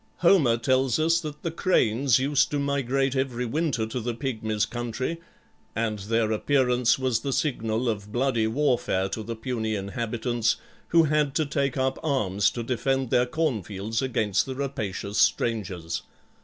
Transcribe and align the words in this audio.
Homer 0.21 0.57
tells 0.57 0.97
us 0.97 1.19
that 1.19 1.43
the 1.43 1.51
cranes 1.51 2.17
used 2.17 2.49
to 2.49 2.57
migrate 2.57 3.15
every 3.15 3.45
winter 3.45 3.85
to 3.85 3.99
the 3.99 4.15
Pygmies' 4.15 4.67
country, 4.67 5.21
and 5.75 5.99
their 5.99 6.31
appearance 6.31 6.97
was 6.97 7.19
the 7.19 7.31
signal 7.31 7.87
of 7.87 8.11
bloody 8.11 8.47
warfare 8.47 9.07
to 9.09 9.21
the 9.21 9.35
puny 9.35 9.75
inhabitants, 9.75 10.55
who 10.87 11.03
had 11.03 11.35
to 11.35 11.45
take 11.45 11.77
up 11.77 11.99
arms 12.01 12.49
to 12.49 12.63
defend 12.63 13.11
their 13.11 13.27
cornfields 13.27 14.01
against 14.01 14.47
the 14.47 14.55
rapacious 14.55 15.19
strangers. 15.19 16.01